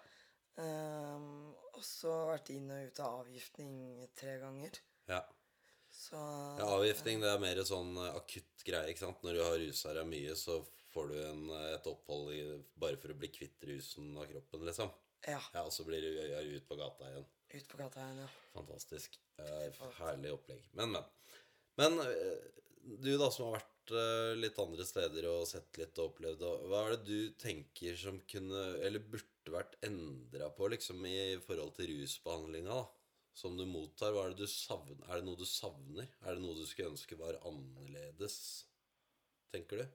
[0.57, 3.74] Um, og så vært inn og ut av avgiftning
[4.16, 4.78] tre ganger.
[5.11, 5.24] ja.
[5.94, 6.18] Så
[6.59, 8.88] Ja, avgiftning det er mer sånn akutt greie.
[8.90, 9.20] ikke sant?
[9.26, 10.57] Når du har rusa deg mye, så
[10.94, 12.40] får du en, et opphold i,
[12.78, 14.90] bare for å bli kvitt rusen av kroppen, liksom.
[15.26, 17.26] Ja, Ja, Og så blir du ut på gata igjen.
[17.54, 18.28] ut på gata igjen, ja.
[18.54, 19.18] Fantastisk.
[19.98, 20.64] Herlig opplegg.
[20.72, 21.04] Men, men.
[21.80, 22.42] Men eh,
[23.02, 26.82] du da som har vært eh, litt andre steder og sett litt og opplevd, hva
[26.84, 31.90] er det du tenker som kunne Eller burde vært endra på liksom i forhold til
[31.90, 32.87] rusbehandlinga, da?
[33.34, 34.12] Som du mottar.
[34.14, 35.00] Hva er det du savner?
[35.08, 36.06] Er det noe du savner?
[36.22, 38.37] Er det noe du skulle ønske var annerledes?
[39.50, 39.87] Tenker du?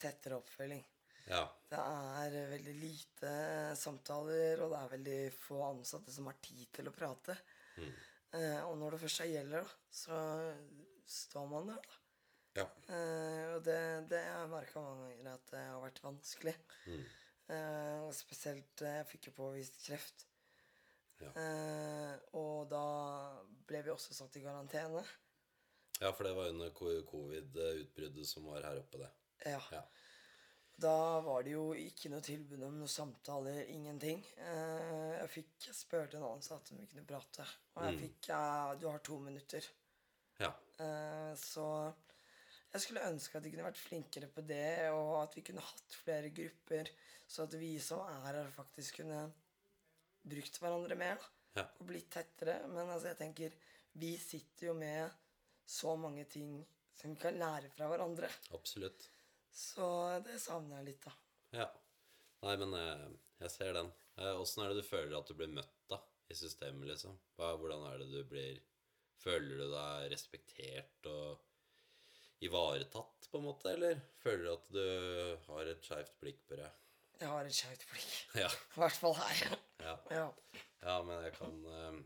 [0.00, 0.80] Tettere oppfølging.
[1.28, 1.44] Ja.
[1.68, 3.30] Det er veldig lite
[3.76, 7.36] samtaler, og det er veldig få ansatte som har tid til å prate.
[7.78, 10.18] Eh, og når det først gjelder, så
[11.08, 11.98] står man der, da.
[12.58, 12.64] Ja.
[12.90, 13.78] Eh, og det,
[14.10, 16.54] det har jeg merka mange ganger at det har vært vanskelig.
[17.48, 20.24] Eh, og spesielt Jeg fikk jo påvist kreft.
[21.22, 21.30] Ja.
[21.34, 22.82] Eh, og da
[23.68, 25.04] ble vi også satt i karantene.
[26.00, 29.08] ja, for det var under covid-utbruddet som var her oppe, det.
[29.52, 29.62] Ja.
[29.72, 29.82] Ja.
[30.78, 34.20] Da var det jo ikke noe tilbud om noen samtaler, ingenting.
[34.38, 38.28] Eh, jeg fikk jeg spurte en ansatt om vi kunne prate, og jeg fikk
[38.78, 39.66] Du har to minutter.
[40.38, 40.52] Ja.
[40.78, 41.66] Eh, så
[42.70, 45.98] jeg skulle ønske at de kunne vært flinkere på det, og at vi kunne hatt
[46.04, 46.92] flere grupper,
[47.26, 49.24] så at vi som er her, faktisk kunne
[50.28, 51.26] brukt hverandre mer.
[51.56, 51.64] Ja.
[51.80, 52.60] og blitt tettere.
[52.70, 53.54] Men altså, jeg tenker
[53.98, 55.10] vi sitter jo med
[55.66, 56.60] så mange ting
[56.94, 58.30] som vi kan lære fra hverandre.
[58.54, 59.08] Absolutt.
[59.58, 59.86] Så
[60.26, 61.14] det savner jeg litt, da.
[61.62, 61.66] Ja.
[62.46, 63.06] Nei, men eh,
[63.42, 63.88] jeg ser den.
[64.20, 65.98] Eh, Åssen er det du føler at du blir møtt da,
[66.30, 67.16] i systemet, liksom?
[67.38, 68.60] Hvordan er det du blir
[69.18, 71.40] Føler du deg respektert og
[72.46, 76.68] ivaretatt, på en måte, eller føler du at du har et skeivt blikk på det?
[77.18, 78.12] Jeg har et skeivt blikk.
[78.44, 78.46] Ja.
[78.76, 79.56] I hvert fall her.
[79.82, 79.96] ja.
[80.14, 80.28] Ja.
[80.84, 81.98] Ja, men jeg kan eh,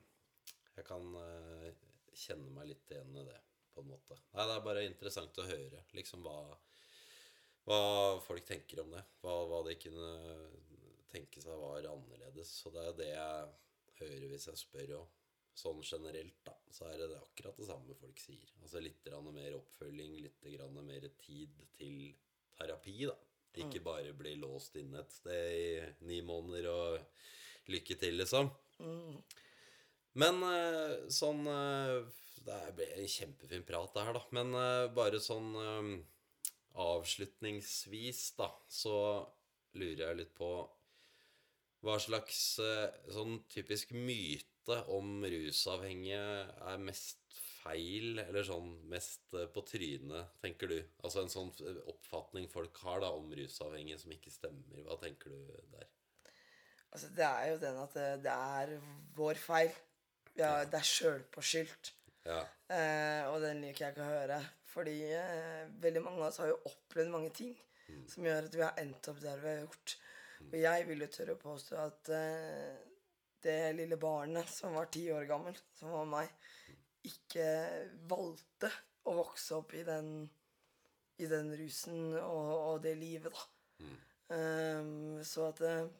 [0.79, 1.13] Jeg kan
[2.17, 3.37] kjenne meg litt igjen i det,
[3.77, 4.17] på en måte.
[4.33, 6.39] Nei, det er bare interessant å høre liksom hva,
[7.69, 7.81] hva
[8.25, 9.03] folk tenker om det.
[9.23, 10.13] Hva, hva de kunne
[11.13, 12.55] tenke seg var annerledes.
[12.67, 13.51] Og det er jo det jeg
[14.01, 15.19] hører hvis jeg spør òg.
[15.53, 18.55] Sånn generelt, da, så er det akkurat det samme folk sier.
[18.63, 20.47] Altså litt mer oppfølging, litt
[20.81, 22.15] mer tid til
[22.57, 23.17] terapi, da.
[23.61, 28.49] Ikke bare bli låst inne et sted i ni måneder og lykke til, liksom.
[30.17, 32.01] Men eh, sånn eh,
[32.47, 34.25] det ble en kjempefin prat, det her, da.
[34.39, 35.53] Men eh, bare sånn
[36.81, 38.97] avslutningsvis, da, så
[39.79, 40.53] lurer jeg litt på
[41.83, 46.21] hva slags eh, sånn typisk myte om rusavhengige
[46.71, 50.79] er mest feil, eller sånn mest eh, på trynet, tenker du?
[51.03, 51.51] Altså en sånn
[51.91, 54.85] oppfatning folk har da om rusavhengige som ikke stemmer.
[54.87, 55.91] Hva tenker du der?
[56.93, 58.73] Altså, det er jo den at det, det er
[59.17, 59.73] vår feil.
[60.37, 61.93] Ja, det er sjølpåskyldt.
[62.29, 62.43] Ja.
[62.71, 64.39] Eh, og den liker jeg ikke å høre.
[64.73, 67.53] Fordi eh, veldig mange av oss har jo opplevd mange ting
[68.09, 69.97] som gjør at vi har endt opp der vi har gjort.
[70.49, 72.81] Og jeg vil jo tørre å påstå at eh,
[73.43, 76.31] det lille barnet som var ti år gammel, som var meg,
[77.07, 77.47] ikke
[78.11, 78.71] valgte
[79.11, 80.13] å vokse opp i den,
[81.19, 83.49] i den rusen og, og det livet, da.
[84.33, 85.91] Ehm, så at eh,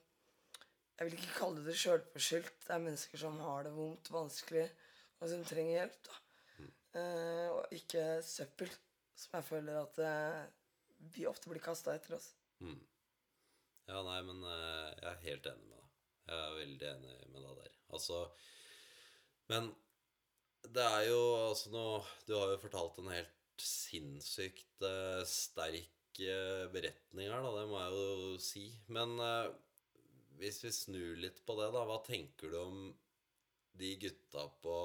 [0.99, 2.59] Jeg vil ikke kalle det sjølforskyldt.
[2.63, 4.69] Det er mennesker som har det vondt, vanskelig,
[5.19, 5.97] og som trenger hjelp.
[6.07, 6.22] da.
[6.93, 8.73] Eh, og ikke søppel,
[9.17, 10.41] som jeg føler at eh,
[11.15, 12.33] vi ofte blir kasta etter oss.
[13.89, 15.95] Ja, nei, men eh, jeg er helt enig med deg.
[16.29, 17.79] Jeg er veldig enig med deg der.
[17.93, 18.19] Altså
[19.51, 19.73] Men
[20.73, 21.87] det er jo altså nå
[22.29, 27.51] Du har jo fortalt en helt sinnssykt eh, sterk eh, beretning her, da.
[27.59, 28.65] Det må jeg jo si.
[28.95, 29.51] Men eh,
[30.41, 31.85] hvis vi snur litt på det, da.
[31.89, 32.81] Hva tenker du om
[33.79, 34.77] de gutta på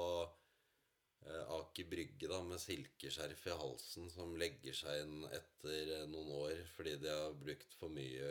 [1.26, 6.62] Aker Brygge da, med silkeskjerf i halsen som legger seg inn etter eh, noen år
[6.76, 8.30] fordi de har brukt for mye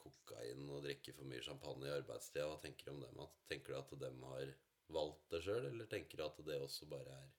[0.00, 2.48] kokain og drikker for mye champagne i arbeidstida.
[2.50, 3.22] Hva tenker du om dem?
[3.50, 4.52] Tenker du at dem har
[4.94, 7.32] valgt det sjøl, eller tenker du at det også bare er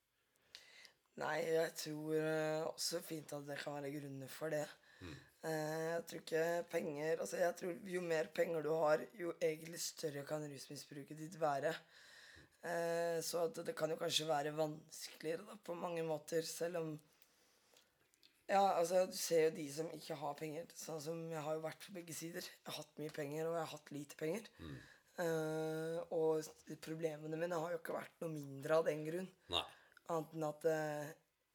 [1.16, 4.66] Nei, jeg tror eh, også fint at det kan være grunner for det.
[5.06, 5.16] Mm.
[5.44, 10.24] jeg tror ikke penger Altså, jeg tror jo mer penger du har, jo egentlig større
[10.28, 11.76] kan rusmisbruket ditt være.
[12.66, 16.96] Eh, så at det kan jo kanskje være vanskeligere da, på mange måter, selv om
[18.50, 20.68] Ja, altså, du ser jo de som ikke har penger.
[20.78, 22.46] Sånn som Jeg har jo vært på begge sider.
[22.46, 24.50] Jeg har hatt mye penger, og jeg har hatt lite penger.
[25.18, 26.44] Eh, og
[26.84, 29.30] problemene mine har jo ikke vært noe mindre av den grunn.
[29.54, 29.64] Nei.
[30.14, 31.14] Annet enn at eh,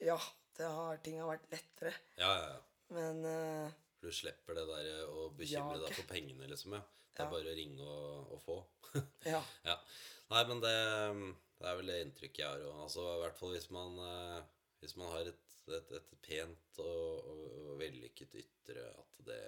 [0.09, 0.16] Ja,
[0.59, 1.92] det har, ting har vært lettere.
[2.18, 2.61] Ja, ja, ja.
[2.96, 6.75] Men eh, For du slipper det der eh, å bekymre deg for pengene, liksom.
[6.75, 7.31] ja Det er Ja.
[7.37, 8.57] bare å ringe og, og få.
[9.35, 9.42] ja.
[9.68, 9.77] Ja.
[10.30, 10.74] Nei, men det,
[11.58, 12.82] det er vel det inntrykket jeg har òg.
[12.84, 14.42] Altså, I hvert fall hvis man, eh,
[14.82, 19.40] hvis man har et, et, et pent og, og, og vellykket ytre, at det,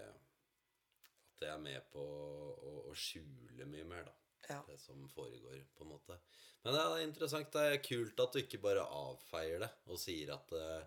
[1.07, 4.17] at det er med på å, å skjule mye mer, da.
[4.49, 4.59] Ja.
[4.67, 6.17] Det som foregår, på en måte.
[6.65, 7.53] Men det er interessant.
[7.55, 10.83] Det er kult at du ikke bare avfeier det og sier at, eh,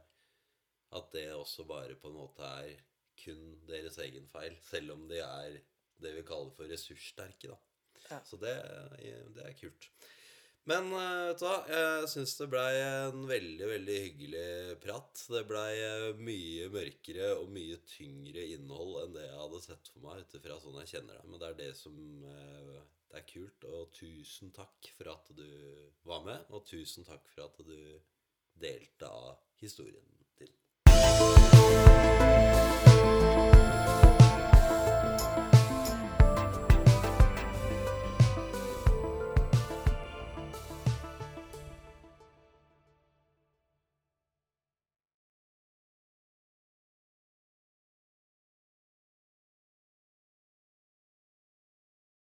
[1.00, 2.76] at det også bare på en måte er
[3.24, 5.56] kun deres egen feil, selv om de er
[6.04, 7.58] det vi kaller for ressurssterke, da.
[8.12, 8.20] Ja.
[8.28, 8.54] Så det,
[9.36, 9.90] det er kult.
[10.66, 15.22] Men eh, vet du hva, jeg syns det blei en veldig, veldig hyggelig prat.
[15.30, 20.08] Det blei eh, mye mørkere og mye tyngre innhold enn det jeg hadde sett for
[20.08, 21.30] meg ut sånn jeg kjenner deg.
[21.30, 22.00] Men det er det som
[22.32, 23.70] eh, Det er kult.
[23.70, 25.46] Og tusen takk for at du
[26.10, 27.78] var med, og tusen takk for at du
[28.58, 30.25] delte av historien.